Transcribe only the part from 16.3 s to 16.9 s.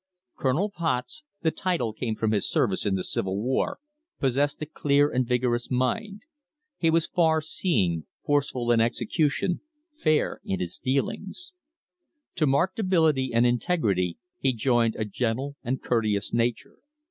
nature.